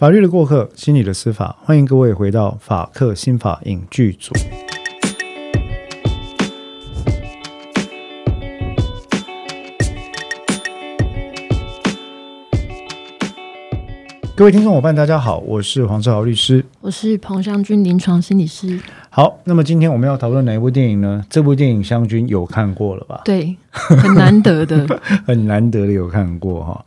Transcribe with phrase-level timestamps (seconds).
[0.00, 4.32] 法律的过客，心理的司法，欢迎各位回到法客心法影剧组。
[14.40, 18.80] 各位听众伙伴，大家好，我是黄志豪律师，我是彭湘军临床心理师。
[19.10, 21.22] 好，那么今天我们要讨论哪一部电影呢？
[21.28, 23.20] 这部电影湘军有看过了吧？
[23.22, 26.82] 对，很难得的， 很难得的有看过哈。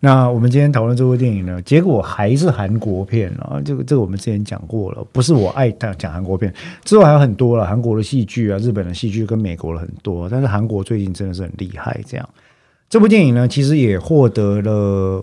[0.00, 3.58] 那我们今天讨论这部电影呢，结果还是韩国片啊。
[3.64, 6.52] 这个这个我们之前讲过了，不是我爱讲韩国片，
[6.84, 11.98] 之后还有很多了，韩国的戏剧啊，日本的戏剧跟美国的很多，但是韩国最近真的是很厉害。
[12.06, 12.28] 这样，
[12.90, 15.22] 这部电影呢，其实也获得了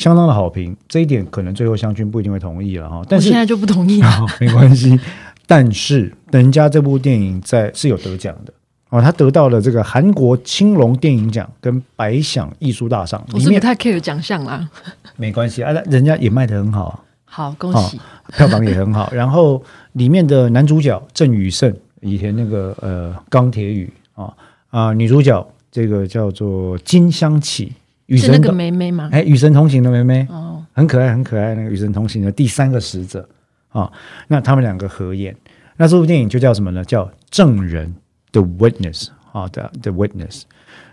[0.00, 0.76] 相当的好评。
[0.88, 3.02] 这一点可能最后湘君不一定会同意了哈。
[3.08, 4.98] 但是现在就不同意了， 没关系。
[5.46, 8.52] 但是人家这部电影在是有得奖的。
[8.88, 14.68] 哦，他得到了这个韩国青龙电影奖跟百想艺术大赏，我是不太 care 奖项啦。
[15.16, 18.00] 没关系啊，人家也卖的很好，好恭喜，
[18.36, 19.08] 票房也很好。
[19.14, 24.34] 然后里面的男主角郑宇盛，以前那个呃钢铁雨啊
[24.70, 27.72] 啊，女主角这个叫做金香起，
[28.16, 29.08] 是那个妹妹吗？
[29.12, 33.28] 哎，与神同行的妹妹哦，很可爱很可爱那个与神同行的第三个使者
[33.68, 33.90] 啊，
[34.28, 35.36] 那他们两个合演，
[35.76, 36.84] 那这部电影就叫什么呢？
[36.84, 37.94] 叫证人。
[38.32, 40.42] The Witness，啊，The，The Witness。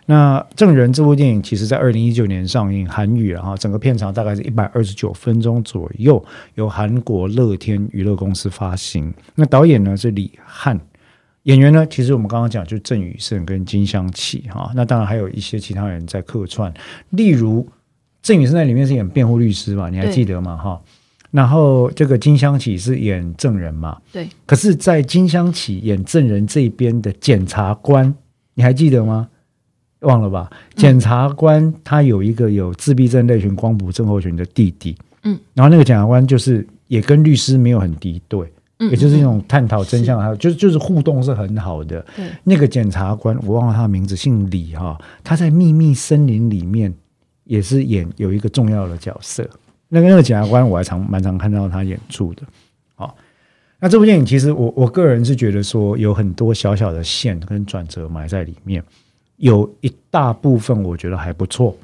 [0.07, 9.13] 那证人这部电影，其实在二零一九年上映，韩语然后整个片长大概是一百二十九分钟左右，由韩国乐天娱乐公司发行。
[9.35, 10.79] 那导演呢是李汉，
[11.47, 14.69] 演员呢其实我们刚刚讲就是郑宇盛跟金香起哈。
[14.75, 16.73] 那当然还有一些其他人在客串，
[17.11, 17.65] 例如
[18.21, 20.57] 郑宇盛在里面是演辩护律师嘛，你还记得吗？
[20.57, 20.81] 哈。
[21.31, 23.97] 然后这个金香起是演证人嘛？
[24.11, 24.27] 对。
[24.45, 28.13] 可是，在金香起演证人这边的检察官，
[28.53, 29.29] 你还记得吗？
[30.01, 30.49] 忘了吧？
[30.75, 34.97] 检察官他有一个有自闭症类群光谱症候群的弟弟。
[35.23, 35.39] 嗯。
[35.53, 42.05] 然后那个检察官就是也跟律师没有很敌对，嗯，也就是一种探讨真相，还有就是就是互动是很好的。
[42.15, 42.29] 对。
[42.43, 44.97] 那个检察官我忘了他的名字，姓李哈。
[45.23, 46.93] 他在秘密森林里面
[47.43, 49.49] 也是演有一个重要的角色。
[49.89, 52.43] 那个那个检察官，我还常蛮常看到他演出的。
[52.95, 53.15] 好，
[53.79, 58.83] 那这部电影其实我我个人是觉得说有很多小小的线跟转折埋在里面，
[59.37, 61.75] 有一大部分我觉得还不错。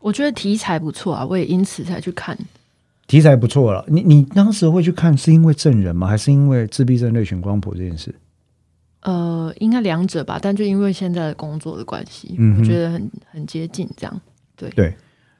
[0.00, 2.38] 我觉得题材不错啊，我也因此才去看。
[3.10, 6.06] 题材不错了，你你当时会去看是因为证人吗？
[6.06, 8.14] 还是因为自闭症类群光谱这件事？
[9.00, 14.20] 呃，应该两者吧，但就因为现在的工作的关系，我觉得很很接近这样。
[14.54, 14.94] 对对。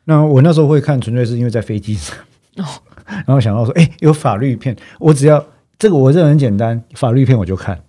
[0.05, 2.17] 那我那时候会看，纯粹是因为在飞机上，
[3.07, 5.47] 然后想到说，哎，有法律片，我只要
[5.79, 7.81] 这个，我这很简单，法律片我就看。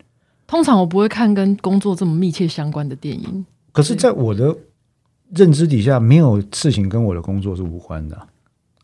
[0.45, 3.43] 通常我不会看跟工作这么密切相关的电影。
[3.71, 4.55] 可是，在我的
[5.33, 8.27] 认知底下，没有事情跟我的工作是无关的。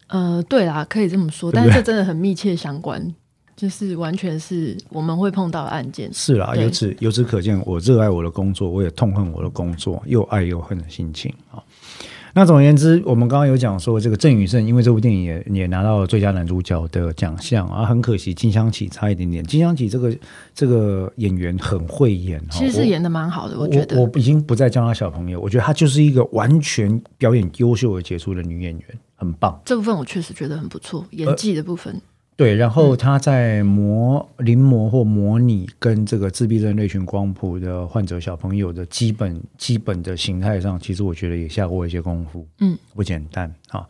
[0.08, 3.14] 呃，对啦，可以这么说，但是这真的很密切相关，
[3.56, 6.10] 就是完全是我们会碰到的案件。
[6.14, 11.62] 是啦，由此由此可见，我热爱我的工作，我也痛恨我的工作，又爱又恨的心情啊。
[12.34, 19.44] 那总而言之，我们刚刚有讲说，这个郑宇胜因为这部电影也也拿到了最佳男主角的奖项啊，很可惜金香起差一点点。
[19.44, 20.16] 金香起这个
[20.54, 24.00] 这个演员很会演，其实是演的蛮好的，我觉得。
[24.00, 28.86] 我已经不再叫她小朋友，我觉得她就是一个完全表演优秀而杰出的女演员，
[29.18, 29.62] 很棒。
[29.66, 32.02] 这部分我确实觉得很不错，演技的部分。
[32.38, 43.84] 对，然后他在模临摹或模拟跟这个自闭症类群光谱的患者小朋友的基本基本的形态上，其实我觉得也下过一些功夫，嗯，不简单啊。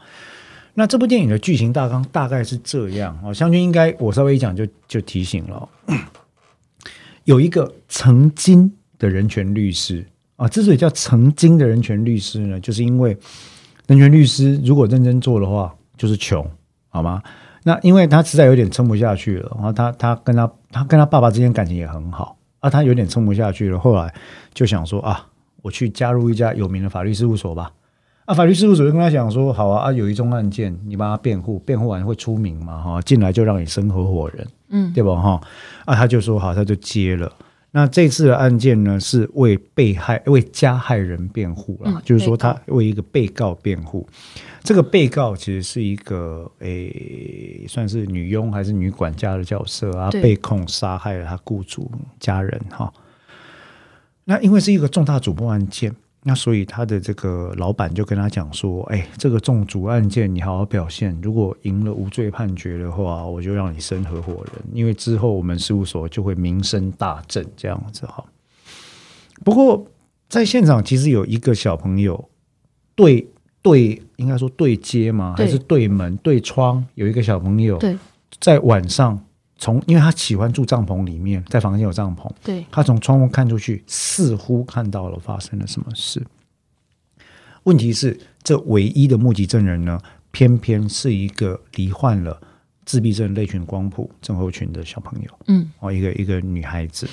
[0.76, 5.68] 那这部电影的剧情大纲大概是这样啊，湘军应该我稍微一讲就就提醒了，
[7.26, 10.06] 有一个曾经的人权律师
[10.38, 13.18] 啊，之所以叫曾经的人权律师呢，就是因为
[13.88, 16.46] 人权律师如果认真做的话，就是穷，
[16.90, 17.22] 好吗？
[17.64, 24.14] 那因为他实在有点撑不下去了，然后他他跟他他跟他爸爸之间感情也很好，啊，他有点撑不下去了，后来
[24.54, 25.28] 就想说啊，
[25.62, 27.72] 我去加入一家有名的法律事务所吧。
[28.26, 35.42] 啊，法律事务所就跟他讲说，好啊，啊，有一宗案件，你帮他辩护，辩护完会出名嘛，哈，进来就让你升合伙人，嗯，对吧，哈，
[35.86, 37.32] 啊，他就说好，他就接了。
[37.72, 44.08] 那这次的案件呢，是为被害、为加害人辩护了，就是说他为一个被告辩护。
[44.64, 52.92] 这个被告其实是一个诶，算是女佣还是女管家的角色啊，被控杀害了他雇主家人哈。
[54.24, 55.96] 那因为是一个重大主播案件。
[56.24, 68.26] 那所以他的这个老板就跟他讲说：“哎，这个重组案件你好好表现，如果赢了无罪判决的话，我就让你升合伙人，因为之后我们事务所就会名声大振这样子哈。”
[69.46, 69.88] 不过
[70.28, 72.30] 在现场其实有一个小朋友
[72.96, 73.30] 对
[73.62, 75.36] 对，应该说对接吗？
[75.38, 76.86] 还是对门对窗？
[76.96, 77.80] 有一个小朋友
[78.42, 79.24] 在晚上
[79.58, 86.26] 从，因为他喜欢住帐篷里面，在房间有帐篷，对他从窗户看出去，似乎看到了发生了什么事。
[87.64, 90.00] 问题是，这唯一的目击证人呢，
[90.32, 92.40] 偏偏是一个罹患了
[92.86, 95.30] 自闭症类群光谱症候群的小朋友。
[95.48, 97.08] 嗯，哦，一个一个女孩子。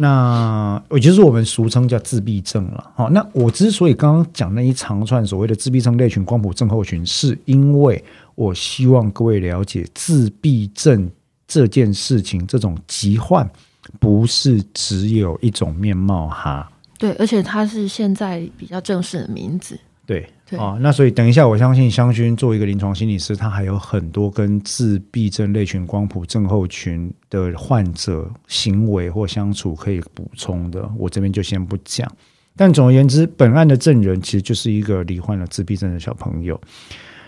[0.00, 2.92] 那也就是我们俗称叫自闭症了。
[2.94, 8.02] 好、那我之所以刚刚讲那一长串所谓的自闭症类群光谱症候群，是因为
[8.36, 11.10] 我希望各位了解自闭症
[11.48, 13.50] 这件事情，这种疾患
[13.98, 16.70] 不是只有一种面貌哈。
[16.98, 19.76] 对，而且它是现在比较正式的名字。
[20.04, 32.10] 对，对啊，那所以等一下，我相信香薰作为一个临床心理师，他还有很多跟自闭症类群光谱症候群的患者行为或相处可以补充的，我这边就先不讲。
[32.56, 36.58] 但总而言之，本案的证人其实就是一个罹患了自闭症的小朋友。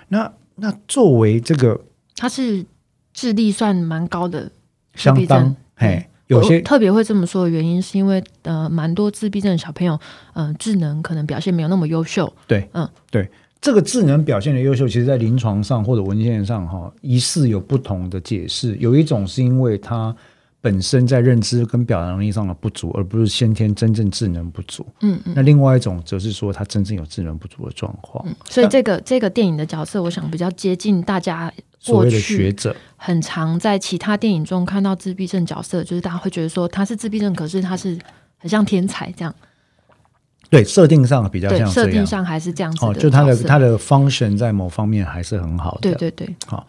[0.08, 1.78] 那那作为这个
[2.16, 2.64] 他是
[3.12, 4.50] 智力算蛮高的，
[4.94, 9.98] 相当自闭症嘿，有些特别会这么说的原因，是因为呃，蛮多自闭症的小朋友，
[10.34, 12.32] 嗯、智能可能表现没有那么优秀。
[12.46, 13.28] 对，嗯，对，
[13.60, 18.76] 这个智能表现的优秀，其实在临床上或者文献上哈，疑似有不同的解释。
[18.76, 20.14] 有一种是因为他
[20.60, 24.86] 本身在认知跟表达能力上的不足，而不是先天真正智能不足。
[25.00, 25.32] 嗯嗯。
[25.34, 28.26] 那另外一种则是说他真正有智能不足的状况。
[28.48, 31.50] 所以这个这个电影的角色，我想比较接近大家
[31.86, 37.98] 过所谓的学者，很常在其他电影中看到自闭症角色，就是大家会觉得说他是自闭症，可是他是
[38.36, 39.34] 很像天才这样。
[40.50, 41.66] 对设定上比较，像。
[41.70, 45.94] 设定上还是这样子哦，的就他的他的 function 在某方面还是很好的。
[45.94, 46.66] 对对对，好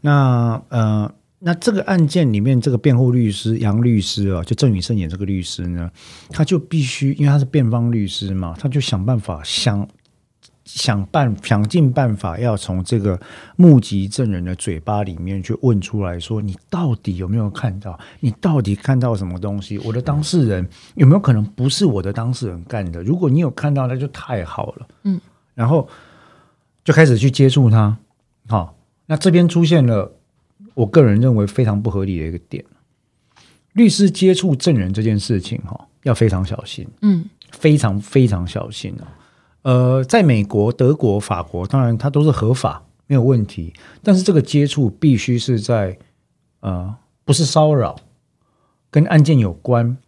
[0.00, 1.08] 那呃，
[1.44, 5.90] 那这个案件里面，这个辩护律师杨律师啊，就郑宇胜演这个律师呢，
[6.30, 9.88] 他就必须，因为他是辩方律师嘛，他就想办法想
[10.64, 13.20] 想办想尽办法，要从这个
[13.56, 17.98] 目击证人的嘴巴里面去问出来说，你到底有没有看到？
[18.20, 19.76] 你到底看到什么东西？
[19.78, 23.02] 我的当事人有没有可能不是我的当事人干的？
[23.02, 24.86] 如果你有看到，那就太好了。
[25.02, 25.20] 嗯，
[25.56, 25.88] 然后
[26.84, 27.96] 就开始去接触他，
[28.46, 30.12] 好、那这边出现了
[30.74, 32.64] 我个人认为非常不合理的一个点，
[33.72, 37.24] 律师接触证人这件事情哈、要非常小心，嗯。
[37.52, 39.04] 非常非常小心哦。
[39.60, 45.98] 呃，在美国、德国、法国，当然它都是合法，没有问题，但是这个接触必须是在
[46.60, 46.96] 呃
[47.26, 47.96] 不是骚扰，
[48.90, 49.98] 跟案件有关，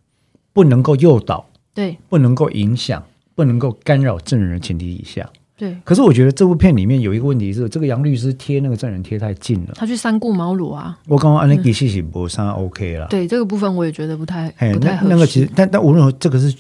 [0.55, 1.99] 不能够诱导，对。
[2.09, 5.31] 不能够影响，不能够干扰证人的前提以下。
[5.57, 9.75] 对，可是我觉得这部片里面有一个问题是，这个杨律师贴那个证人贴太近了。
[9.77, 10.99] 他去三顾茅庐啊。
[11.07, 13.07] 我刚刚安那吉西西博上 OK 了。
[13.07, 15.09] 对这个部分，我也觉得不太不太合适。
[15.09, 16.53] 那个其实，但但无论如何，这个是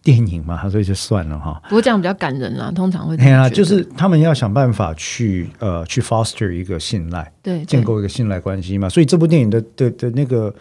[0.00, 1.60] 电影嘛，所以就算了哈。
[1.64, 8.88] 不过这样比较感人啦，通常会这嘿啊，就是他们要想办法去呃去 foster 一个信赖，对对建构一个信赖关系嘛。
[8.88, 10.54] 所以这部电影的的的那个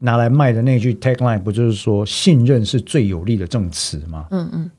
[0.00, 4.26] 拿来卖的那句 tagline 不就是说信任是最有力的证词吗？
[4.30, 4.70] 嗯嗯。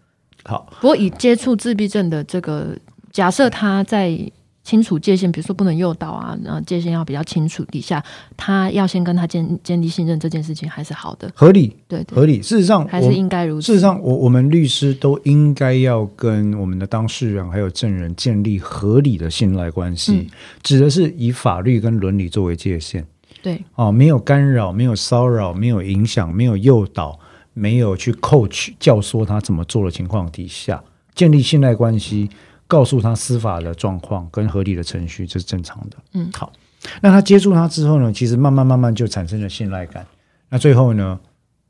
[0.47, 2.75] 好，不过以接触自闭症的这个
[3.11, 4.17] 假设，他在
[4.63, 8.03] 清楚界限，比如说不能诱导啊，然后界限要比较清楚底下，
[8.35, 11.31] 他要先跟他建建立信任，这件事情还是好的。
[11.33, 12.41] 合理对对，合理。
[12.41, 13.67] 事实上，还是应该如此。
[13.67, 20.27] 事实上，我我们律师都应该要跟我们的当事人还有证人建立合理的信赖关系，嗯
[20.63, 23.05] 指的是以法律跟伦理作为界限
[23.41, 27.17] 对哦，没有干扰，没有骚扰，没有影响，没有诱导，
[27.57, 30.83] 没有去 coach 教唆他怎么做的情况底下，
[31.15, 32.29] 建立信赖关系，
[32.67, 35.97] 告诉他司法的状况跟合理的程序，这是正常的。
[36.13, 36.53] 嗯好，
[37.01, 40.05] 那他接触他之后呢，其实慢慢慢慢就产生了信赖感。
[40.49, 41.19] 那最后呢，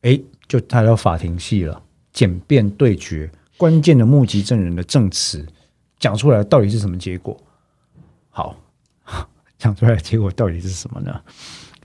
[0.02, 5.46] 诶，就他到法庭戏了，简辩对决，关键的目击证人的证词
[6.00, 7.36] 讲出来到底是什么结果？
[8.30, 8.56] 好，
[9.58, 11.22] 讲出来的结果到底是什么呢？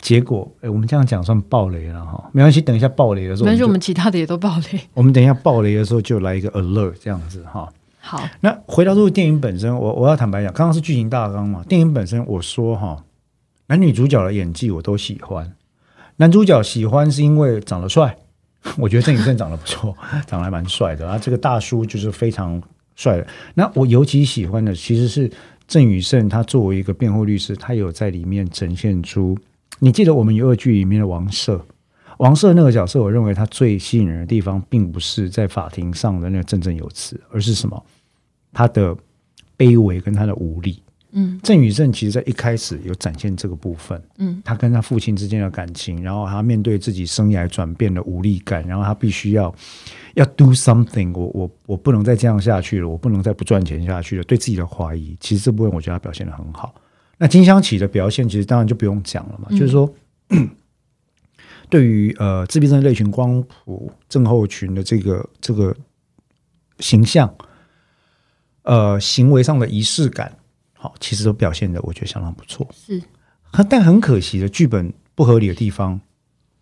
[0.02, 4.80] 结果，诶，我们这样讲算暴雷了哈，没关系，等一下暴雷的时候，没关系，我我们们其他的也都暴雷。
[4.92, 7.72] 我们等一下暴雷的时候就来一个 alert 这样子哈。
[8.00, 13.04] 好，那回到这部电影本身，我我要坦白讲，刚刚是剧情大纲嘛，电影本身我说哈，
[13.68, 15.54] 男女主角的演技我都喜欢。
[16.16, 18.16] 男主角喜欢是因为长得帅，
[18.76, 21.04] 我觉得郑宇盛长得不错， 长得还蛮帅的。
[21.04, 22.60] 然后这个大叔就是非常
[22.96, 23.26] 帅的。
[23.54, 25.30] 那我尤其喜欢的其实是
[25.68, 29.38] 郑宇胜，他作为一个辩护律师，他有在里面呈现出，
[29.84, 31.60] 你记得我们有二剧里面的王赦。
[32.18, 37.84] 王赦那个角色，我认为他最吸引人的地方，并不是在法庭上的那个振振有词，而是什么？
[38.52, 38.96] 他的
[39.58, 40.80] 卑微跟他的无力。
[41.10, 49.52] 嗯，郑宇正其实在一开始有展现这个部分，嗯，他跟他父亲之间的感情，然后他面对自己生涯转变的无力感，然后他必须要
[50.14, 56.72] 要 do something，我我我不能再这样下去了，我不能再不赚钱下去了，对自己的怀疑，其实这部分我觉得他表现的很好。
[57.22, 59.88] 那金香起的表现，其实当然就不用讲了嘛，就是说。
[61.70, 65.74] 对于呃自闭症类群光谱症候群的这个这个
[66.80, 67.32] 形象，
[68.62, 70.36] 呃行为上的仪式感，
[70.74, 72.68] 好，其实都表现的我觉得相当不错。
[72.74, 73.00] 是，
[73.70, 75.98] 但很可惜的剧本不合理的地方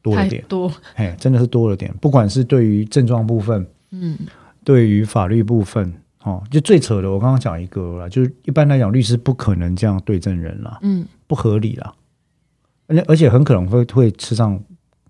[0.00, 1.93] 多了点，多，哎，真的是多了点。
[2.00, 4.17] 不管是对于症状部分，嗯，
[4.62, 11.93] 对于法律部分，哦，就最扯的，我刚刚讲一个啦，就是一般来讲，律师不可能这样对证人啦，嗯，不合理啦，
[12.87, 14.61] 而且而且很可能会会吃上。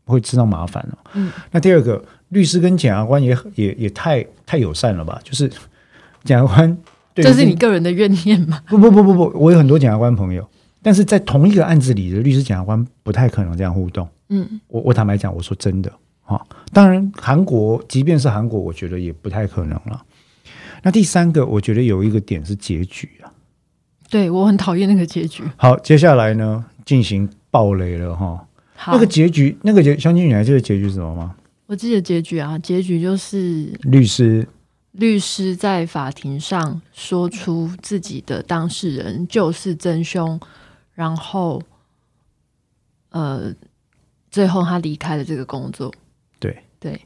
[0.06, 0.98] 会吃上麻烦了。
[1.14, 5.20] 嗯，那第二个，律师跟检察官也也也太太友善了吧？
[5.22, 5.48] 就是
[6.24, 6.76] 检察官，
[7.14, 8.60] 这是你个人的怨念吗？
[8.66, 10.44] 不不不不不，我有很多检察官朋友，
[10.82, 14.08] 但是在同一个案子里的律师检察官不太可能这样互动。
[14.30, 15.92] 嗯，我我坦白讲，我说真的
[16.24, 20.02] 啊，当然韩国即便是韩国，我觉得也不太可能了。
[20.82, 23.32] 那第三个，我觉得有一个点是结局啊。
[24.08, 25.42] 对我很讨厌那个结局。
[25.56, 28.46] 好，接下来呢，进行暴雷了哈。
[28.86, 31.36] 那个结局，那个结，相亲女孩这个结局是什么吗？
[31.66, 34.48] 我记得结局啊，结局就是律师，
[34.92, 40.40] 律师在法庭上说出自己的当事人就是真凶，
[40.94, 41.62] 然后，
[43.10, 43.54] 呃，
[44.30, 45.92] 最后他离开了这个工作。
[46.40, 47.00] 对对，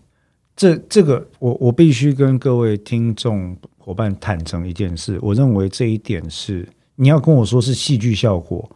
[0.56, 8.70] 这这个我我必须跟各位听众伙伴坦诚一件事，我认为这一点是你要跟我说是戏剧效果。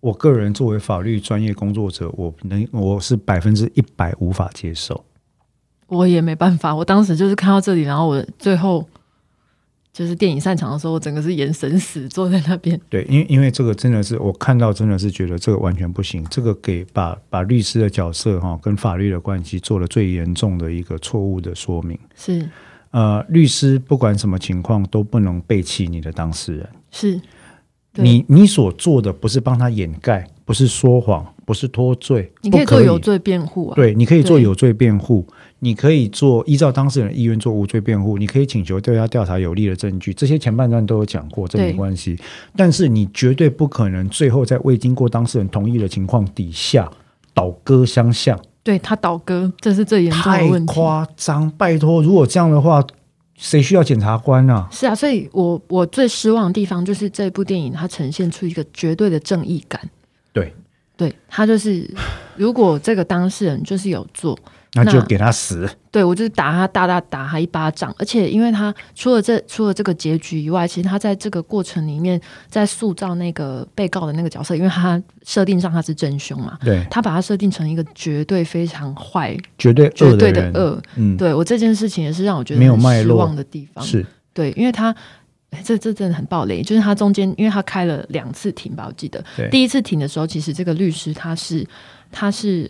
[0.00, 5.04] 我个人作为法律专业工作者，我能我是百分之一百无法接受。
[5.88, 8.88] 我也没办法，我当时就是看到这里，然后我最后
[9.98, 12.80] 就是电影散场的时候，我整个是眼神死坐在那边。
[12.88, 16.24] 对，因为因为这个真的是我看到，真的是觉得这个完全不行。
[16.30, 21.98] 这个给把把律师的角色哈跟法律的关系做了最严重的一个错误的说明。
[22.14, 22.48] 是
[22.92, 26.68] 呃，律师不管什么情况都不能背弃你的当事人。
[26.92, 27.20] 是。
[27.94, 33.74] 你你所做的不是帮他掩盖，不是说谎，不是脱罪，你可以做有罪辩护啊。
[33.74, 35.26] 对，你可以做有罪辩护，
[35.60, 42.18] 你可以做依照当事人意愿做无罪辩护，你可以请求对他调查有利的证据，这些前半段都有讲过，这没关系。
[42.54, 46.86] 但是你绝对不可能最后在未经过当事人同意的情况底下
[47.32, 48.38] 倒戈相向。
[48.62, 50.74] 对他倒戈，这是最严重的问题。
[50.74, 52.86] 太夸张，拜托，如果这样的话。
[53.40, 54.66] 谁需要检察官呢？
[54.68, 59.80] 是啊，所以我我最失望的地方就是这部电影它呈现出一个绝对的正义感。
[60.32, 60.52] 对，
[60.98, 61.88] 对他就是，
[62.36, 64.38] 如果这个当事人就是有做。
[64.74, 65.66] 那就给他死。
[65.90, 67.92] 对，我就是打他，大大打他一巴掌。
[67.98, 80.80] 而且，因为他除了这除了这个结局以外，其实他在这个过程里面，在塑造那个被告的那个角色，因为他设定上他是真凶嘛，对，他把他设定成一个绝对非常坏、绝对绝对的恶。
[80.96, 83.82] 嗯，对我这件事情也是让我觉得没有脉失望的地方。
[83.82, 84.94] 是对，因为他
[85.64, 91.66] 这这真的很暴雷，就是他中间，因为他开了两次庭吧，我记得第一次庭的时候，其实这个律师他是
[92.10, 92.68] 他是。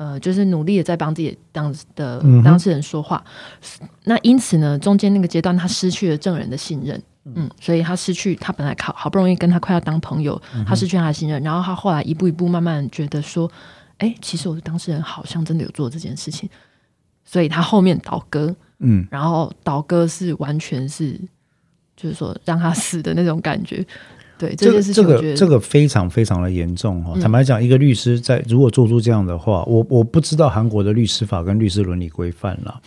[0.00, 3.22] 呃，就是努力的在帮自己当的当事人说话，
[4.04, 13.52] 那因此呢，中间那个阶段他失去了证人的信任，嗯，所以他失去他本来考好不容易跟他快要当朋友，他失去他的信任，然后他后来一步一步慢慢觉得说，
[13.98, 16.48] 哎，其实我的当事人好像真的有做这件事情，
[17.22, 21.20] 所以他后面倒戈，嗯，然后倒戈是完全是
[22.00, 23.84] 就是说让他死的那种感觉。
[24.38, 27.14] 对，这个这个这个非常非常的严重哈。
[27.20, 32.80] 坦白讲，一个律师在如果做出这样的话，我我不知道韩国的律师法跟律师伦理规范了，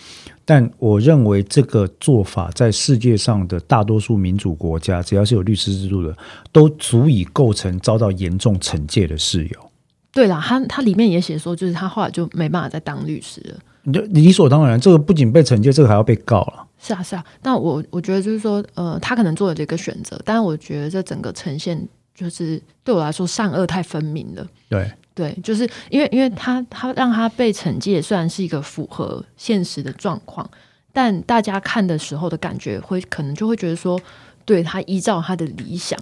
[0.45, 6.17] 但我认为这个做法在世界上的大多数民主国家，只要是有律师制度的，
[6.51, 9.69] 都足以构成遭到严重惩戒的事由。
[10.11, 13.59] 对啦，他他里面也写说，就是他后来就没办法再当律师了。
[13.83, 16.65] 你就理所当然，这个不仅被惩戒，这个还要被告了。
[16.85, 24.45] 是啊，是啊，那我我觉得就是说，呃，他可能做了这个选择，但是我觉得这整个呈现就是对我来说善恶太分明了。
[24.67, 30.49] 对对，就是因为因为他他让他被惩戒，虽然是一个符合现实的状况，
[30.91, 33.97] 但大家看的时候的感觉会可能就会觉得说，
[34.43, 35.97] 对他依照他的理想，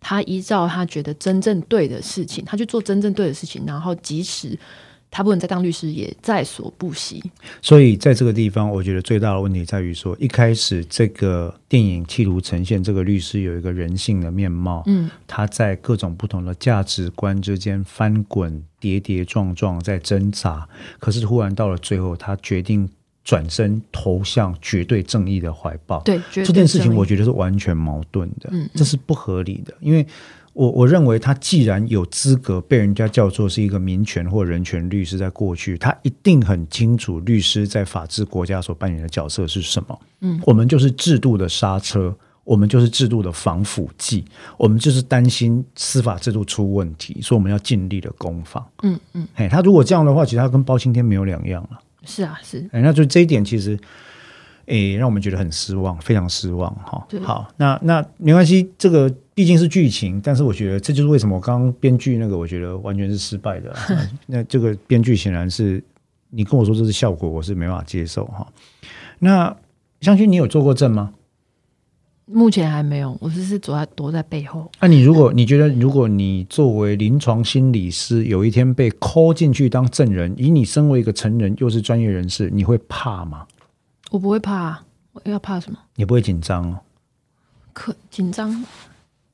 [0.00, 4.58] 他依照他觉得真正对的事情，他去做真正对的事情，然后即使。
[5.10, 7.22] 他不能再当律师，也在所不惜。
[7.62, 20.68] 所以在这个地方，我觉得最大的问题在于说，一开始这个电影企图呈现这个律师有一个人性的面貌，嗯，他在各种不同的价值观之间翻滚、跌跌撞撞，在挣扎。
[20.98, 22.88] 可是忽然到了最后，他决定
[23.24, 26.00] 转身投向绝对正义的怀抱。
[26.02, 29.74] 对，这件事情我觉得是完全矛盾的，嗯，这是不合理的。
[29.80, 30.06] 因为
[30.56, 40.00] 我我认为他既然有资格被人家叫做是一个民权或人权律师，在过去他一定很清楚律师在法治国家所扮演的角色是什么。
[40.22, 42.16] 嗯，我们就是制度的刹车。
[42.46, 44.24] 我们就是制度的防腐剂，
[44.56, 48.64] 我们就是担心司法制度出问题，所以我们要尽力的攻防。
[48.84, 51.80] 嗯嗯，哎，他如果这样的话，其实他跟包青天没有两样了。
[52.04, 52.64] 是啊，是。
[52.70, 53.76] 哎，那就这一点其实，
[54.66, 57.06] 哎，让我们觉得很失望，非常失望哈。
[57.22, 63.74] 好，那那没关系，这个毕竟是剧情，但是我觉得这就是为什么我刚刚编剧那个，我觉得完全是失败的。
[64.26, 65.82] 那这个编剧显然是
[66.30, 68.46] 你跟我说这是效果，我是没办法接受哈。
[69.18, 69.56] 那
[70.00, 71.12] 相信你有做过证吗？
[72.28, 74.68] 目前还没有，我只是躲在躲在背后。
[74.80, 83.46] 那你如果你觉得，如果你作为临床心理师，有一天被 call 进去当证人，以你身为一个成人又是专业人士，你会怕吗？
[84.10, 84.82] 我不会怕，
[85.12, 85.78] 我要怕什么？
[85.94, 86.80] 你不会紧张哦？
[87.72, 88.64] 可紧张，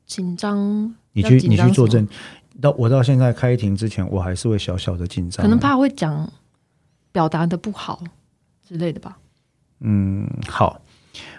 [0.06, 0.94] 紧张。
[1.12, 2.08] 你去你去作证，
[2.60, 6.30] 到我到现在开庭之前，我还是会小小的紧张，可能怕会讲
[7.12, 8.02] 表达的不好
[8.66, 9.18] 之类的吧。
[9.80, 10.80] 嗯，好。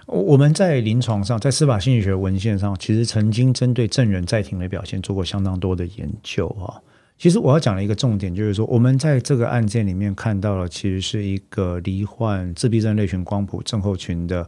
[0.06, 6.78] 我们在临床上，在司法心理学文献上，其实曾经针对证人在庭的表现做过相当多的研究啊。
[7.24, 14.46] 其实我要讲的一个重点，就是说我们在这个案件里面看到了，其实是一个罹患自闭症类群光谱症候群的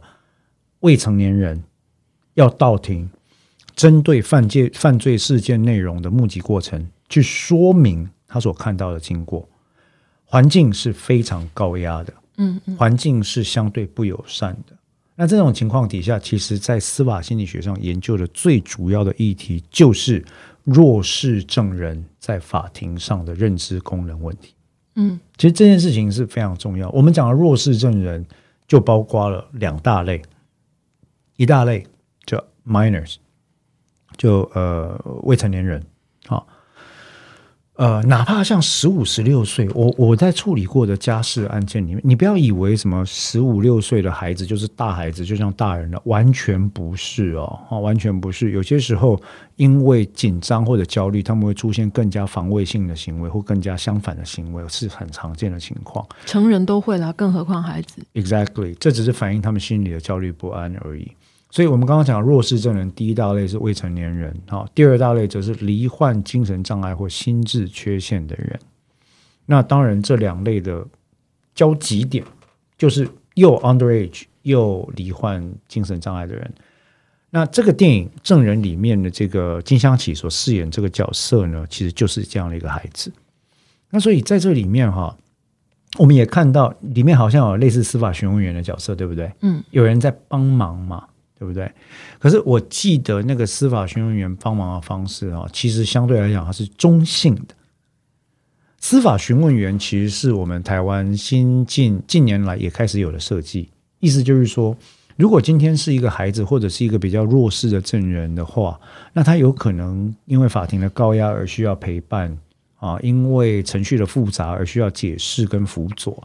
[0.80, 1.64] 未成年人
[2.34, 3.08] 要到庭，
[3.74, 9.48] 针对犯罪犯罪事件内容的目击过程，去说明他所看到的经过，
[10.26, 14.76] 环境是非常高压的，嗯，环境是相对不友善的。
[15.14, 20.22] 那这种情况底下，其实，在司法心理学上研究的最主要的议题，就是
[20.62, 24.52] 弱势证人在法庭上的认知功能问题。
[24.96, 26.90] 嗯，其实这件事情是非常重要。
[26.90, 28.26] 我们讲的弱势证人，
[28.66, 30.20] 就包括了两大类，
[31.36, 31.86] 一大类
[32.24, 33.14] 叫 minors，
[34.16, 35.80] 就呃未成年人，
[36.26, 36.48] 好。
[37.76, 48.52] 呃，哪怕像十五、十六岁，我我在处理过的家事案件里面，你不要以为什么十五六岁的孩子就是大孩子，就像大人了，完全不是哦，啊，完全不是。
[48.52, 49.20] 有些时候
[49.56, 56.02] 因为紧张或者焦虑，他们会出现更加防卫性的行为，或更加相反的行为，是很常见的情况。
[56.24, 58.00] 成人都会啦，更何况孩子。
[58.14, 61.12] Exactly，这只是反映他们心里的焦虑不安而已。
[61.56, 68.60] 所以，我们刚刚讲弱势证人，第一大类是未成年人，哈，第二大类则是罹患精神障碍或心智缺陷的人。
[69.46, 70.86] 那当然，这两类的
[71.54, 72.22] 交集点
[72.76, 76.52] 就是又 underage 又罹患精神障碍的人。
[77.30, 83.10] 那这个电影《证人》里面的这个金香琪所饰演这个角色呢，其实就是这样的一个孩子。
[83.88, 85.16] 那所以在这里面哈，
[85.98, 89.32] 我们也看到里面好像有类似司法询问员的角色，对不对？
[89.40, 91.08] 嗯，有人在帮忙嘛。
[91.38, 91.70] 对不对？
[92.18, 97.54] 可是我记得那个司法询问员帮忙的方式啊，其实相对来讲它是中性的。
[98.78, 103.68] 司法询问员其实是我们台湾新近近年来也开始有的设计，
[104.00, 104.76] 意思就是说，
[105.16, 108.78] 如果今天是一个孩子或者是一个比较弱势的证人的话，
[109.12, 112.36] 那他有可能因为法庭的高压而需要陪伴
[112.76, 116.22] 啊，因为程序的复杂而需要解释跟辅佐，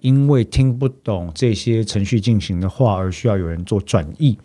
[0.00, 4.38] 因为听不懂这些程序进行的话而需要有人做转译。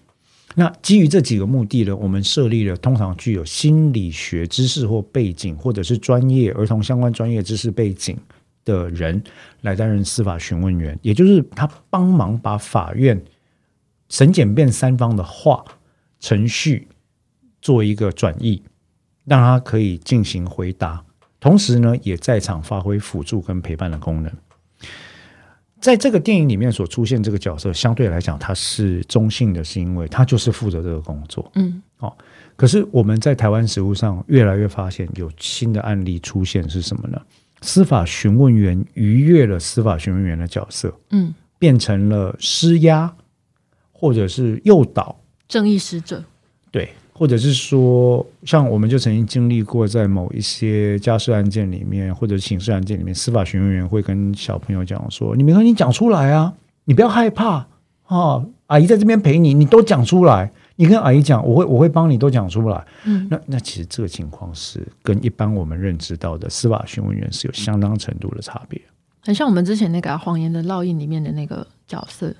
[0.59, 8.17] 那基于这几个目的呢，我们设立了通常具有心理学知识或背景，或者是专业儿童相关专业知识背景
[8.65, 9.23] 的人
[9.61, 13.23] 来担任司法询问员，也就是他帮忙把法院
[14.09, 15.63] 审检辩三方的话
[16.19, 16.89] 程序
[17.61, 18.61] 做一个转译，
[19.23, 21.05] 让他可以进行回答，
[21.39, 24.29] 同时呢，也在场发挥辅助跟陪伴的功能。
[25.81, 31.49] 在这个电影里面所出现这个角色，相对来讲他是中性的，是因为他就是负责这个工作。
[31.55, 32.13] 嗯，哦，
[32.55, 37.21] 可是我们在台湾实务上越来越发现有新的案例出现是什么呢？
[37.61, 43.13] 司法询问员逾越了司法询问员的角色，嗯，变成了施压
[43.91, 46.23] 或者是诱导正义使者，
[46.71, 46.89] 对。
[47.19, 56.53] 或者是说，像我们就曾经经历过，在某一些家事案件里面，或者刑事案件里面，司法询问员会跟小朋友讲说：“你没和你讲出来啊，
[56.85, 57.67] 你不要害怕
[58.05, 68.81] 啊，阿姨在这边陪你，你都讲出来，你跟阿姨讲，我会我会帮你都讲出来。”嗯，那那其实这个情况是跟一般我们认知到的司法询问员是有相当程度的差别，
[69.19, 72.33] 很像我们之前那个谎言的烙印里面的那个角色。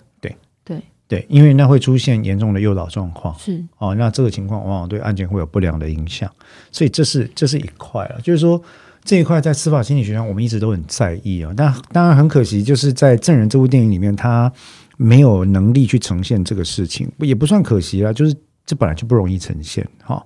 [1.10, 6.32] 对因为那会出现严重的诱导状况，是哦，那这个情况往往对案件会有不良的影响，
[6.72, 8.22] 所以这是这是一块了。
[8.22, 8.62] 就是说，
[9.04, 11.52] 这一块在司法心理学上，我们一直都很在意啊。
[11.58, 14.54] 但当然很可惜，就是在《证人》这部电影里面，他
[14.98, 18.36] 没有能力去呈现这个事情，也不算可惜啊，就是
[18.68, 19.84] 这本来就不容易呈现。
[20.04, 20.24] 哈，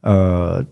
[0.00, 0.64] 呃，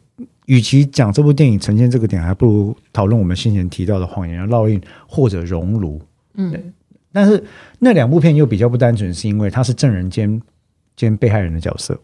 [0.46, 6.00] 与其讲这部电影呈现这个点，还不如讨论我们先前提到的谎言烙印或者熔炉。
[6.34, 6.72] 嗯，
[7.12, 7.42] 但是
[7.78, 10.40] 那两部片又比较不单纯，是因为他是证人兼
[10.96, 11.98] 兼被害人的角色，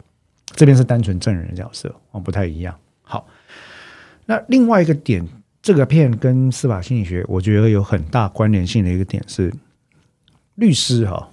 [0.54, 2.78] 这边是单纯证人的角色，哦，不太一样。
[3.02, 3.26] 好，
[4.24, 5.26] 那另外一个点。
[5.62, 9.52] 这个片跟司法心理学，我觉得有很大关联性的一个点是，
[10.54, 11.28] 律师哈，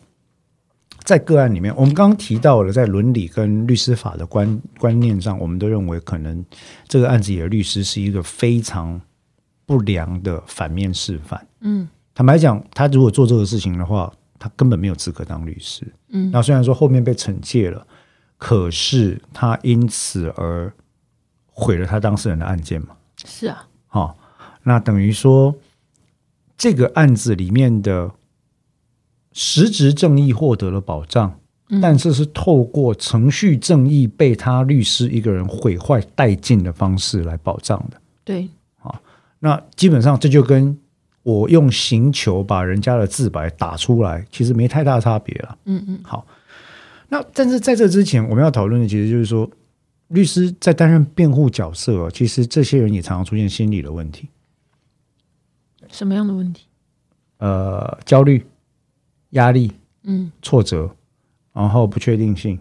[1.03, 6.43] 在个案里面，我们刚刚提到了，在伦理跟律师法的观观念上，我们都认为可能
[6.87, 8.99] 这个案子里的律师是一个非常
[9.67, 11.45] 不良的反面示范。
[11.59, 15.85] 嗯，坦白讲，他如果做这个事情的话，他根本没有资格当律师。
[16.09, 17.85] 嗯，那虽然说后面被惩戒了，
[18.37, 20.71] 可是他因此而
[21.45, 22.89] 毁了他当事人的案件嘛？
[23.25, 24.17] 是啊，好。
[24.65, 25.53] 那等于说，
[26.57, 28.11] 这个案子里面的
[29.33, 31.37] 实质正义获得了保障，
[31.81, 37.99] 但是是透过程序正义被他律师一个人毁坏殆尽的方式来保障的。
[38.23, 38.47] 对，
[38.81, 39.01] 啊，
[39.39, 40.77] 那基本上这就跟
[41.23, 45.57] 我用行球把人家的自白打出来，其实没太大差别了。
[45.65, 46.27] 嗯嗯，好。
[47.09, 49.49] 那但是在这之前，我们要讨论的其实就是说，
[50.09, 54.27] 律师在担任辩护角色，其实这些人也常常出现心理的问题。
[55.89, 56.65] 什么样的问题？
[57.37, 58.45] 呃，焦虑、
[59.31, 59.71] 压力，
[60.03, 60.95] 嗯，挫折，
[61.53, 62.59] 然后不确定性。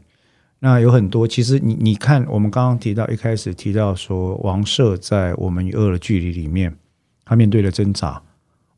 [0.58, 6.76] 那有很多，其实你你看，我们刚刚提到一开始提到说，王赦在我们与恶的距离里面，
[7.24, 8.22] 他面对了挣扎。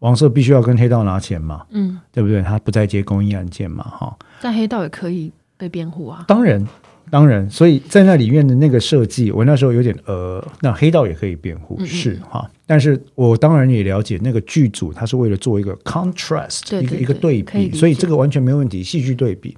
[0.04, 2.42] 王社必须要跟黑道拿钱嘛，嗯，对不对？
[2.42, 4.14] 他不再接公益案件嘛，哈。
[4.42, 6.64] 但黑道也可以被辩护啊，当然。
[7.10, 12.50] 当然，所以在那里面的那个设计，我那时候有点呃，那黑道也可以辩护，是哈。
[12.66, 19.56] 但是我当然也了解那个剧组，他是为了做一个 contrast，一个一个对比，所以这个完全没问题，戏剧对比。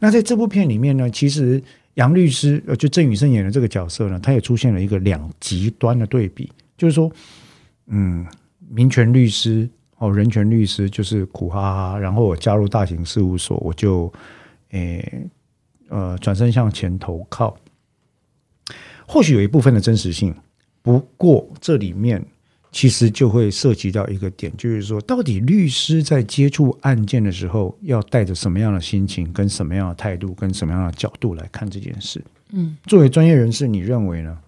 [0.00, 1.62] 那在这部片里面呢，其实
[1.94, 7.10] 杨律师呃，就郑宇胜演的这个角色呢，他也出现了一个两极端的对比，就是说，
[7.86, 8.26] 嗯，
[8.68, 9.66] 民权律师
[9.98, 14.12] 哦，人权律师就是苦哈哈，然后我加入大型事务所，我就
[14.70, 15.28] 诶。
[15.90, 17.56] 呃，转身向前投靠，
[19.06, 20.34] 或许有一部分的真实性。
[20.82, 22.22] 不过，这里面
[22.70, 32.22] 其实就会涉及到一个点，就是说，到底律师在接触案件的时候，要带着什么样的心情、跟什么样的态度、跟什么样的角度来看这件事？
[32.50, 34.38] 嗯，作为专业人士，你认为呢？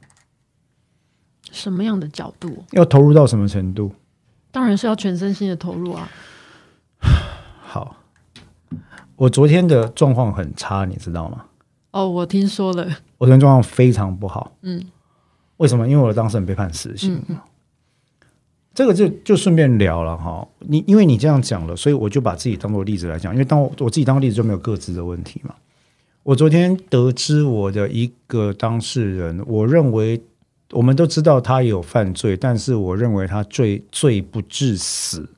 [1.51, 2.63] 什么样的角度？
[2.73, 3.91] 要投入到什么程度？
[4.51, 6.09] 当然是要全身心的投入啊。
[7.63, 7.97] 好。
[9.17, 11.45] 我昨天的状况很差，你知道吗？
[11.91, 12.85] 哦，我听说了。
[13.19, 14.57] 我昨天状况非常不好。
[14.63, 14.83] 嗯，
[15.59, 15.87] 为什么？
[15.87, 17.23] 因为我的当事人被判死刑。
[18.73, 20.49] 这个就就顺便聊了哈。
[20.61, 23.35] 你因为你这样讲了，所以我就把自己当做例子来讲。
[23.35, 25.55] 因为当我我自己当例子就没有各自的问题嘛。
[26.23, 30.23] 我昨天得知我的一个当事人，我认为
[30.71, 35.29] 我们都知道他有犯罪，但是我认为他罪罪不至死。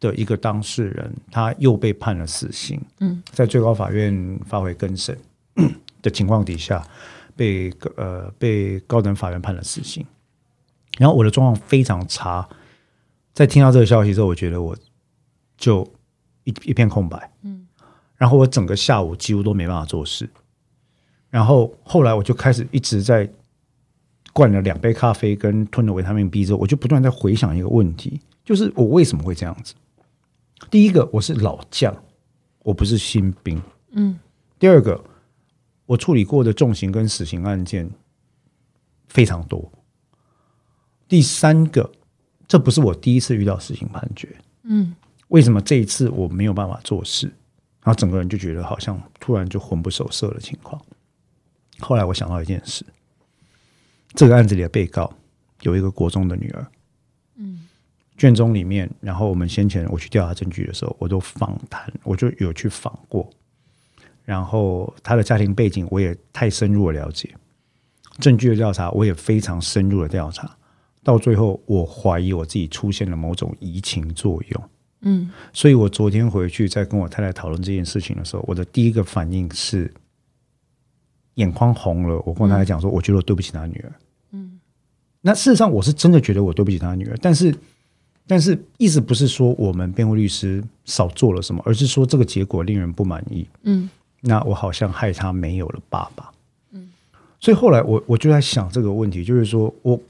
[0.00, 2.80] 的一个当事人，他又被判了死刑。
[2.98, 5.16] 嗯，在最高法院发回更审
[6.02, 6.84] 的情况底下，
[7.36, 10.04] 被呃被高等法院判了死刑。
[10.98, 12.48] 然后我的状况非常差，
[13.32, 14.76] 在听到这个消息之后，我觉得我
[15.56, 15.88] 就
[16.42, 17.30] 一一片空白。
[17.42, 17.68] 嗯，
[18.16, 20.28] 然后我整个下午几乎都没办法做事。
[21.30, 23.30] 然后后来我就开始一直在
[24.32, 29.74] 灌了两杯咖啡跟吞了维他命 B 之后，我就不断在回想一个问题，就是我为什么会这样子。
[30.70, 31.94] 第一个，我是老将，
[32.60, 33.60] 我不是新兵。
[33.90, 34.18] 嗯。
[34.58, 35.02] 第二个，
[35.86, 37.90] 我处理过的重刑跟死刑案件
[39.08, 39.70] 非常多。
[41.08, 41.90] 第三个，
[42.46, 44.34] 这不是我第一次遇到死刑判决。
[44.62, 44.94] 嗯。
[45.28, 47.26] 为什么这一次我没有办法做事？
[47.82, 50.80] 然后整个人就觉得好像突然就魂不守舍的情况。
[51.80, 52.86] 后来我想到一件事，
[54.14, 55.12] 这个案子里的被告
[55.62, 56.66] 有一个国中的女儿。
[57.36, 57.66] 嗯。
[58.18, 63.28] 卷宗里面，然后我们先前我去调查证据的时候，我都访谈，我就有去访过。
[64.24, 67.34] 然后他的家庭背景我也太深入的了解，
[68.20, 70.56] 证据的调查我也非常深入的调查。
[71.02, 74.62] 到最后，我怀疑我自己出现了某种移情作用。
[75.00, 79.92] 嗯，所以我昨天回去在跟我太太讨论这件事情的时候，我的第一个反应是
[81.34, 82.14] 眼眶红了。
[82.24, 83.92] 我跟我太太讲说，我觉得我对不起他女儿。
[85.22, 87.54] 嗯，那事实上我是真的觉得我对不起他女儿，但是。
[88.24, 93.44] 但是意思不是说我们辩护律师少做了什么，而是说这个结果令人不满意。
[93.62, 96.32] 嗯，那我好像害他没有了爸爸。
[96.70, 96.92] 嗯，
[97.40, 100.00] 所以后来我我就在想这个问题，就是说我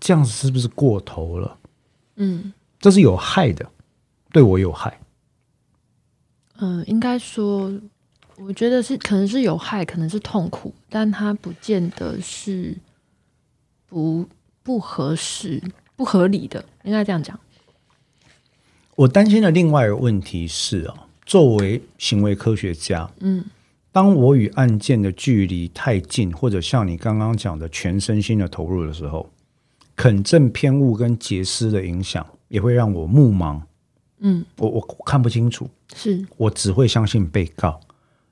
[0.00, 1.58] 这样子是不是过头了？
[2.16, 3.70] 嗯，这是有害的，
[4.32, 4.98] 对我有害。
[6.56, 7.70] 嗯，应该说，
[8.38, 12.74] 我觉得是可能是有害，可能是痛苦，但它不见得是
[13.86, 14.26] 不
[14.70, 15.60] 不合适、
[15.96, 17.36] 不合理的，应该这样讲。
[18.94, 23.44] 我担心的另外一个问题是啊，作为行为科学家，嗯，
[23.90, 29.28] 当我与案件的距离太近，或者像你刚刚讲的全身心的投入的时候，
[29.96, 33.60] 肯正偏误跟结失的影响，也会让我目盲。
[34.20, 37.80] 嗯，我我看不清楚，是我只会相信被告。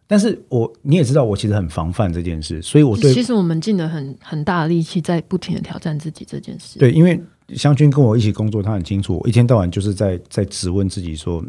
[0.08, 6.78] 但是我你也知道，我其实很防范这件事，所以我对其实我们尽了很很大的力气，在不停的挑战自己这件事。
[6.78, 7.22] 对，因为
[7.54, 11.44] 湘君跟我一起工作，他很清楚，我一天到晚就是在在质问自己说，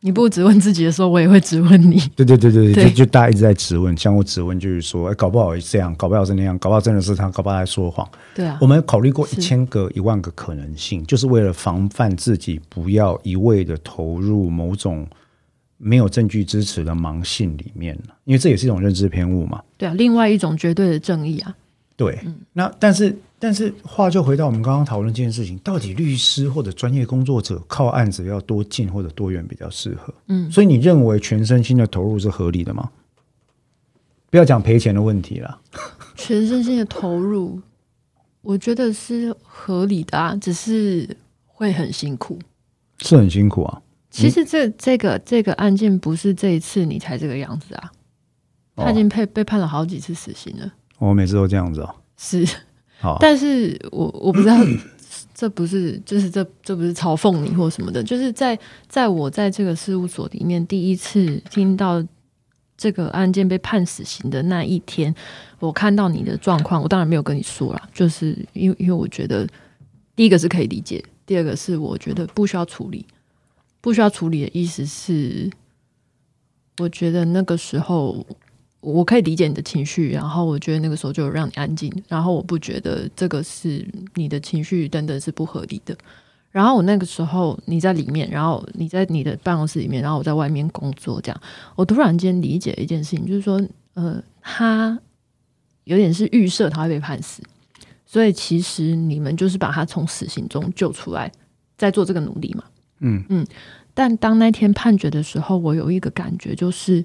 [0.00, 1.98] 你不质问自己的时候，我也会质问你。
[2.14, 8.06] 对对对对对就就大家一直在质问，相互质问就是说，哎，搞不好这样，搞不好是那样，搞不好真的是他，搞不好在说谎。
[8.34, 15.06] 对啊我，们考虑过一千个、一万个可能性，就是为了防范自己不要一味的投入某种
[15.84, 17.94] 没有证据支持的盲信里面
[18.24, 19.62] 因为这也是一种认知偏误嘛。
[19.76, 21.54] 对啊，另外一种绝对的正义啊，
[21.94, 22.18] 对，
[22.54, 30.14] 那但是但是话就回到我们刚刚讨论这件事情，到底律师或者专业工作者靠案子要多近或者多远比较适合？
[30.28, 32.90] 嗯所以你认为全身心的投入是合理的吗？
[34.30, 35.60] 不要讲赔钱的问题啦，
[36.16, 37.60] 全身心的投入，
[38.40, 41.16] 我觉得是合理的啊，只是
[41.46, 42.38] 会很辛苦。
[43.00, 43.82] 是很辛苦啊。
[44.14, 47.90] 其实这这个这个案件不是这一次你才这个样子啊，
[48.76, 50.72] 他已经被被判了好几次死刑了。
[50.98, 51.94] 我每次都这样子哦。
[52.16, 52.46] 是，
[53.02, 54.56] 好，但是我我不知道，
[55.34, 58.56] 这不是就是这这不是嘲讽你或什么的，就是在
[58.88, 62.00] 在我在这个事务所里面第一次听到
[62.76, 65.12] 这个案件被判死刑的那一天，
[65.58, 69.44] 我看到你的状况，我当然没有跟你说啦，就是因为因为我觉得
[70.14, 73.04] 第一个是可以理解，第二个是我觉得不需要处理，
[73.84, 75.50] 不需要处理的意思是，
[76.78, 78.26] 我觉得那个时候。
[78.80, 83.82] 我可以理解你的情绪，然后我觉得那个时候就让你安静，然后我不觉得这个是
[84.14, 85.96] 你的情绪等等是不合理的。
[86.50, 91.40] 然后我那个时候你在里面，然后你在你的办公室里面，然后我在外面工作，这样
[91.76, 93.58] 我突然间理解一件事情，就是说，
[93.94, 95.00] 呃，他
[95.84, 97.42] 有点是预设他会被判死，
[98.04, 101.32] 所以其实你们就是把他从死刑中救出来，
[101.78, 102.64] 在做这个努力嘛。
[103.04, 103.46] 嗯嗯。
[103.94, 107.04] 但当那天判决的时候，我有一个感觉就是。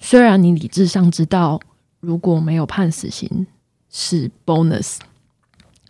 [0.00, 1.58] 虽然你理智上知道，
[1.98, 3.48] 如果没有判死刑
[3.90, 4.98] 是 bonus，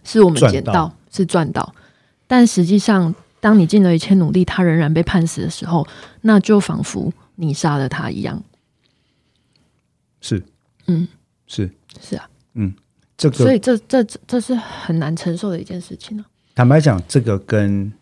[0.02, 1.74] 是我们捡到，到是赚到，
[2.26, 5.86] 但实际上，当你尽了一切努力，他仍然被判死的时候，
[6.22, 8.42] 那就仿佛你杀了他一样。
[10.22, 10.42] 是，
[10.86, 11.06] 嗯，
[11.46, 12.74] 是是啊，嗯
[13.18, 13.36] 这个。
[13.36, 16.24] 所以这这这这是很难承受的一件事情啊。
[16.54, 17.92] 坦白讲，这个跟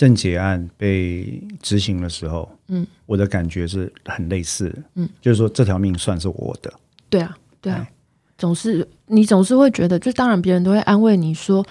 [0.00, 6.72] 郑捷案被执行的时候，嗯，我的感觉是很类似，嗯，就是说这条命算是我的，
[7.10, 7.86] 对啊，对啊。
[7.86, 7.92] 哎，
[8.38, 11.62] 总是你总是会觉得，就当然别人都会安慰你说，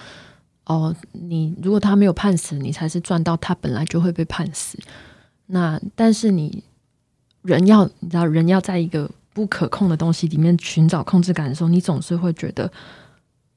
[0.66, 4.78] 哦，你如果他没有判死，你才是赚到，他本来就会被判死。
[5.46, 6.62] 那但是你
[7.42, 12.70] 人要你知道，人要在一个不可控的东西里面寻找控制感的时候，你总是会觉得，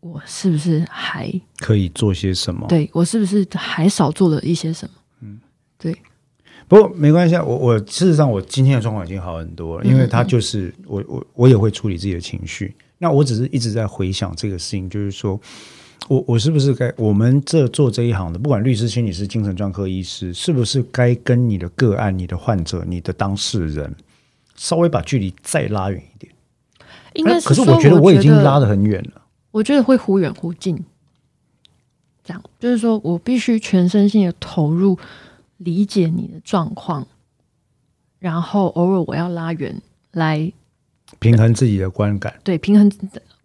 [0.03, 2.67] 我是不是还可以做些什么？
[2.67, 4.95] 对我是不是还少做了一些什么？
[5.21, 5.39] 嗯，
[5.77, 5.95] 对
[6.67, 12.75] 不过没关系，啊，我我事实上我今天的状况已经好很多了，因为他就是我我我也会处理自己的情绪。
[12.97, 15.39] 那我只是一直在回想这个事情，就是说
[16.09, 23.95] 我我是不是该我们这做这一行的，不管律师、心理师、精神专科医师，是不是该跟你的个案、你的患者、你的当事人
[24.55, 26.33] 稍微把距离再拉远一点？
[27.13, 29.21] 应该是可是我觉得我已经拉得很远了。
[29.53, 30.83] 我觉得会忽远忽近，
[32.23, 34.97] 这样就是说我必须全身心的投入，
[35.57, 37.05] 理解你的状况，
[38.17, 39.79] 然后偶尔我要拉远
[40.11, 40.51] 来
[41.19, 42.91] 平衡自己的观感，对平衡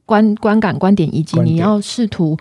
[0.07, 2.39] 观观感观点，以及你要试图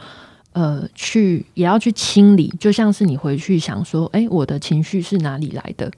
[0.53, 5.91] 呃去也要去清理，就像是你回去想说，哎，我的情绪是哪里来的？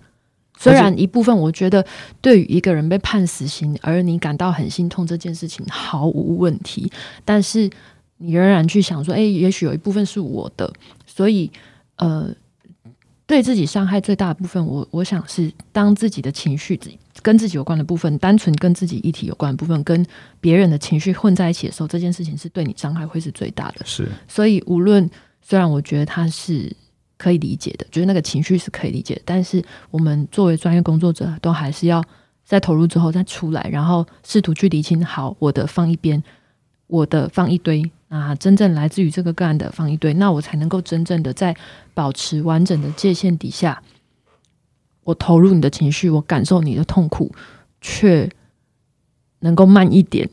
[0.61, 1.85] 虽然一部分我觉得
[2.19, 6.91] 对于一个人被判死刑而你感到很心痛这件事情毫无问题，
[7.23, 7.69] 但是
[8.17, 10.69] 你仍然去想说，哎，也许有一部分是我的，
[11.05, 11.49] 所以
[11.95, 12.29] 呃，
[13.25, 16.77] 对自己伤害最大的部分，我我想是当自己的情绪
[17.21, 20.05] 跟自己有关的部分，单纯跟自己议题有关的部分，跟
[20.41, 23.85] 别人的情绪混在一起的时候，这件事情是对你伤害会是最大的。
[23.85, 25.09] 是所以无论
[25.41, 26.75] 虽然我觉得他是
[27.19, 32.01] 可以理解的，就是那个情绪是可以理解，但是我们作为专业工作者，都还是要
[32.45, 36.23] 在投入之后再出来，然后试图去理清好我的放一边，
[36.87, 41.53] 我的放一堆，啊真正来自于这个个案的放一堆，那我才能够真正的在
[41.93, 43.83] 保持完整的界限底下，
[45.03, 47.35] 我投入你的情绪，我感受你的痛苦，
[47.81, 48.31] 却
[49.39, 50.29] 能够慢一点。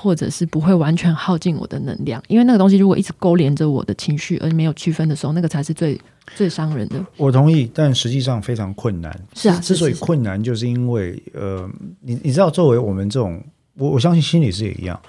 [0.00, 6.00] 或者是不会完全耗尽我的能量，因为那个东西如果一直勾连着我的情绪，而没有区分的时候，那个才是最
[6.36, 7.04] 最伤人的。
[7.16, 9.12] 我同意，但实际上非常困难。
[9.34, 11.68] 是啊，之所以困难，就是因为呃，
[12.00, 13.42] 你你知道，作为我们这种，
[13.74, 15.00] 我我相信心理师也一样，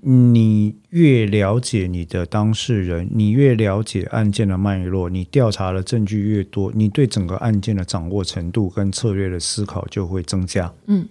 [0.00, 10.72] 你越了解你的当事人，你越了解案件的脉络，你调查的证据越多，你对整个案件的掌握程度跟策略的思考就会增加。
[10.86, 11.08] 嗯。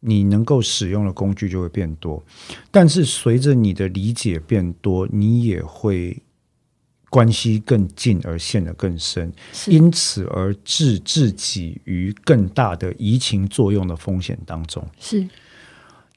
[0.00, 2.22] 你能够使用的工具就会变多，
[2.70, 6.16] 但是随着你的理解变多，你也会
[7.10, 9.32] 关系更近而陷得更深，
[9.66, 14.86] 因此而置自己于更大的移情作用的风险当中。
[15.00, 15.28] 是。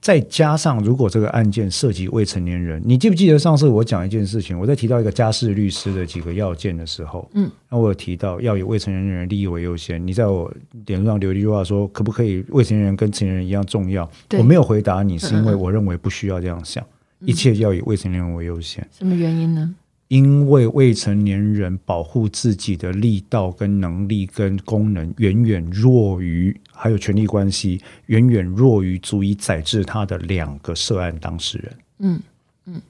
[0.01, 4.59] 再加上，如果这个案件涉及未成年人，你记不记得上次我讲一件事情？
[4.59, 10.05] 我在提到一个家事律师的几个要件的时候，嗯，那我有提到要以未成年人利益为优先。
[10.05, 10.51] 你在我
[10.87, 14.09] 脸书上留一句话说，可不可以未成年人跟成年人一样重要？
[14.39, 16.83] 我没有回答你，是因为我认为不需要这样想，
[17.19, 18.85] 一切要以未成年人为优先。
[18.97, 19.75] 什么原因呢？
[20.07, 31.77] 因为未成年人保护自己的力道、跟能力、跟功能，远远弱于还有权力关系，远远弱于足以载制他的两个涉案当事人。
[31.99, 32.19] 嗯
[32.65, 32.81] 嗯，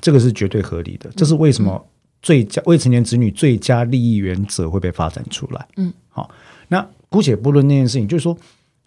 [0.00, 1.10] 这个是绝对合理的。
[1.16, 1.88] 这是为什么
[2.20, 5.66] 最佳未成年子女最佳利益原则会被发展出来？
[5.76, 6.30] 嗯，好，
[6.68, 8.36] 那姑且不论那件事情，就是说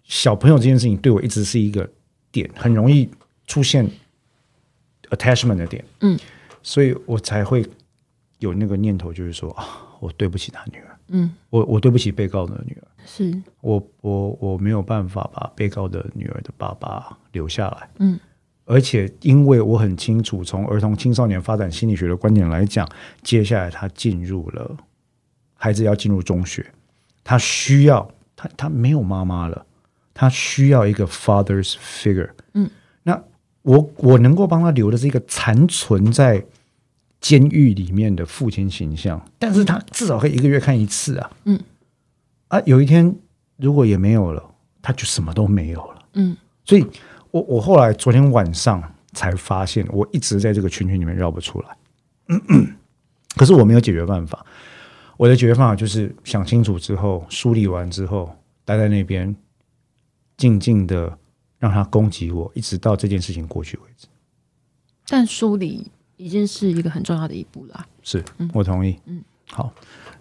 [0.04, 1.90] 小朋友这件事情对我一直是一个
[2.30, 3.08] 点，很容易
[3.46, 3.90] 出现
[5.10, 5.84] attachment 的点。
[6.02, 6.18] 嗯，
[6.62, 7.68] 所以我才会。
[8.38, 9.64] 有那个念头，就是说啊，
[10.00, 13.42] 我对不起他女儿，嗯，我我对不起被告的女儿，是。
[13.60, 18.18] 我我我没有办法把被告的女儿的爸爸留下来，嗯，
[18.64, 22.88] 而且因为我很清楚，从儿童青少年发展心理学的观点来讲，
[23.22, 24.76] 接下来他进入了
[25.54, 26.64] 孩子要进入中学，
[27.22, 29.66] 他需要他他没有妈妈了，
[30.14, 32.70] 他需要一个 father's figure，嗯，
[33.02, 33.22] 那
[33.62, 36.44] 我我能够帮他留的是一个残存在。
[37.22, 41.30] 监狱里面的父亲形象，但是他至少可以一个月看一次啊。
[41.44, 41.58] 嗯，
[42.48, 43.16] 啊，有一天
[43.56, 44.44] 如果也没有了，
[44.82, 46.04] 他就什么都没有了。
[46.14, 46.84] 嗯，所以
[47.30, 48.82] 我我后来昨天晚上
[49.12, 51.76] 才发现，我一直在这个圈圈里面绕不出来。
[53.36, 54.44] 可是我没有解决办法，
[55.16, 59.34] 我的解决方法就是想清楚之后，梳理完之后，待在那边，
[60.36, 61.16] 静静的
[61.58, 64.08] 让他攻击我，一直到这件事情过去为止。
[65.06, 65.86] 但梳理。
[66.22, 67.86] 已经是一个很重要的一步了。
[68.02, 68.96] 是，我同意。
[69.06, 69.72] 嗯，好。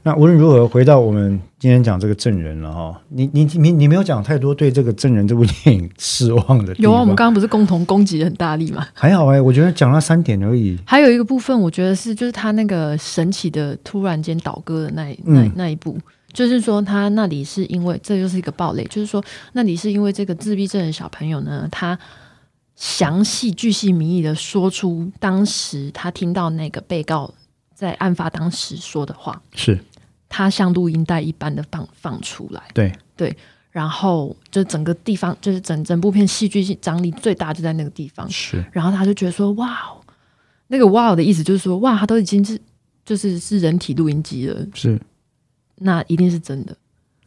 [0.04, 3.00] 那无论如何，回到我们今天讲这个证人了哈。
[3.10, 6.74] 你你你你没有讲太多对这个证人这部电影失望的。
[6.80, 8.88] 有啊，我们刚刚不是共同攻击很大力吗？
[8.94, 10.76] 还好哎，我觉得讲了三点而已。
[10.88, 15.96] 还有一个部分，我觉得是就是他那个神奇的突然间倒戈的那那那一步，
[16.34, 21.96] 就是说他那里是因为这就是一个暴雷，就是说那里是因为这个自闭症的小朋友呢，他。
[22.82, 27.32] 详细、巨细靡遗的说出当时他听到那个被告
[27.76, 29.80] 在案发当时说的话，是
[30.28, 32.63] 他像录音带一般的放放出来。
[32.74, 33.38] 对对，
[33.70, 38.28] 然后就整个地方，就是整整部片戏剧性张力最大就在那个地方。
[38.32, 39.96] 是，然后他就觉得说：“哇，
[40.65, 42.60] 那个哇的意思就是说，哇，他都已经是
[43.06, 45.00] 就是是人体录音机了。”是，
[45.76, 46.76] 那一定是真的。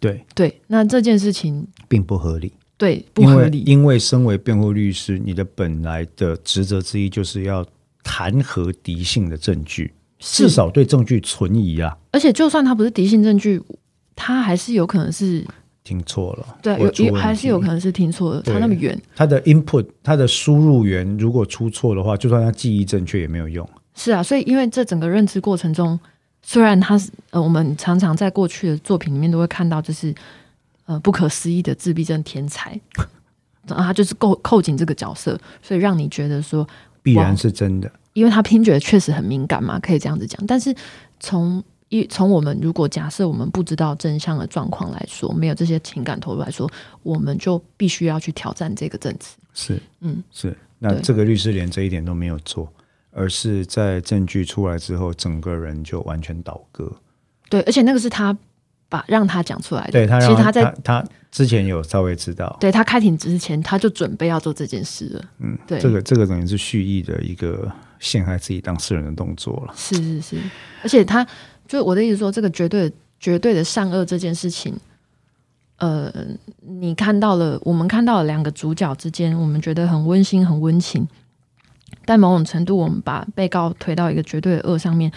[0.01, 2.53] 对对，那这件事情并不合理。
[2.77, 3.63] 对，不合理。
[3.65, 7.65] 因为身为辩护律师，你的本来的职责之一就是要
[8.03, 11.97] 弹劾敌性的证据，至少对证据存疑啊。
[12.11, 13.63] 而且，就算他不是敌性证据，
[14.17, 15.47] 他还是有可能是
[15.85, 16.59] 听错了。
[16.61, 18.43] 对，有还是有可能是听错了。
[18.43, 23.67] 他那么远，他的 input，他的输入源如果出错的话，就算他记忆正确也没有用。
[23.95, 25.99] 是啊，所以因为这整个认知过程中，
[26.43, 30.13] 虽然他是呃，我们常常在过去的作品里面都会看到，就是。
[30.87, 32.79] 呃，不可思议的自闭症天才，
[33.67, 36.69] 然后他就是扣扣紧这个角色，所以让你觉得说
[37.03, 40.47] 必然是真的，因为他听觉确实很敏感嘛，可以这样子讲。
[40.47, 40.75] 但是
[41.19, 46.71] 从一从我们如果假设我们不知道真相的状况来说，没有这些情感投入来说，
[47.03, 49.39] 我们就必须要去挑战这个证词。
[49.55, 50.55] 是，嗯，是。
[50.79, 52.71] 那这个律师连这一点都没有做，
[53.11, 56.93] 而是在证据出来之后，整个人就完全倒戈。
[57.49, 58.37] 对，而且那个是他。
[58.95, 65.25] 把让他讲出来的，对他，其实他在他之前有稍微知道，对他开庭之前他就准备要做这件事了。
[65.41, 67.69] 嗯，对，这个这个等于是蓄意的一个
[67.99, 69.75] 陷害自己当事人的动作了。
[69.77, 70.37] 是是是，
[70.85, 71.27] 而且他
[71.67, 74.73] 就我的意思说，这个绝对绝对的善恶这件事情，
[75.79, 76.13] 呃，
[76.61, 81.09] 你看到了，我们看到了两个主角之间，我们觉得很温馨、很温情。
[82.07, 85.11] 但某种程度，我们把被告推到一个绝对的恶上面，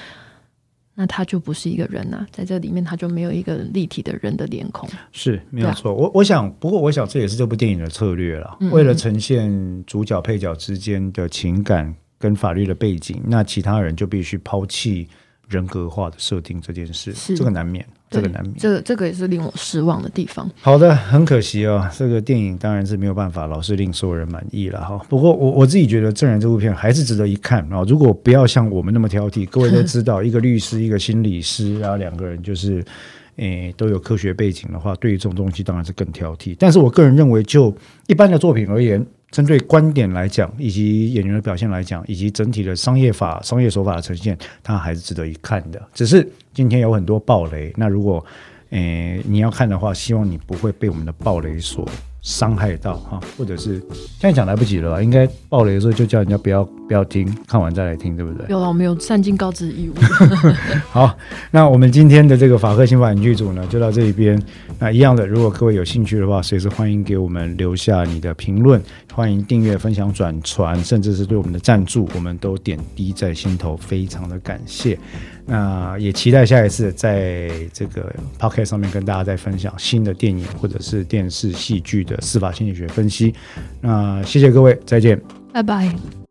[0.99, 5.93] 那他就不是一个人呐，在这里面他就没有一个立体的人的脸孔，是没有错。
[5.93, 15.07] 我我想，不过我想这也是这部电影的策略了，为了呈现主角配角之间的情感跟法律的背景，那其他人就必须抛弃
[15.47, 17.85] 人格化的设定这件事，这个难免。
[18.09, 20.49] 这个难免，这个这个也是令我失望的地方。
[20.61, 24.97] 好的，很可惜哦，这个电影当然是没有办法老是令所有人满意了哈。
[25.09, 27.83] 不过我我自己觉得《证人》这部片还是值得一看啊。
[27.85, 32.81] 如果不要像我们那么挑剔，各位都知道，一个律师，一个心理师，然后两个人就是
[33.35, 36.55] 诶都有科学背景的话，对于这种东西当然是更挑剔。
[36.57, 37.75] 但是我个人认为，就
[38.07, 39.05] 一般的作品而言。
[39.32, 45.82] 针对观点来讲，以及演员的表现来讲，以及整体的商业法、商业手法的呈现，它还是值得一看的。
[45.93, 48.25] 只是今天有很多暴雷，那如果
[48.69, 51.88] 诶你要看的话，希望你不会被我们的暴雷所。
[52.28, 53.80] 伤害到哈，或者是
[54.19, 55.01] 现在讲来不及了吧？
[55.01, 58.45] 应该爆雷的时候就叫人家不要不要听，看完再来听，对不对？
[58.49, 59.93] 有了，我们有善尽告知义务。
[60.91, 61.17] 好，
[61.51, 64.38] 那我们今天的这个法科刑法影剧组呢，就到这一边。
[64.78, 68.82] 那一样的，如果各位有兴趣的话，随时欢迎给我们留下你的评论，
[69.13, 74.99] 欢迎订阅、分享、转传，甚至是对我们的赞助，我们都点滴在心头，非常的感谢。
[75.47, 83.33] 那也期待下一次在这个 p o c k e t 上面跟大家再分享新的电影或者是电视戏剧的司法心理学分析。
[83.79, 85.19] 那谢谢各位，再见，
[85.53, 86.26] 拜拜。